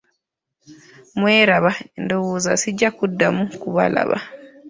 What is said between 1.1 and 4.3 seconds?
Mweraba, ndowooza sijja kuddamu kubalaba!